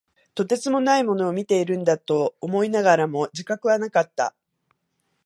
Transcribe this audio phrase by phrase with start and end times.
[0.33, 4.33] とてつもないものを見ているんだと思いながらも、自覚はなかった。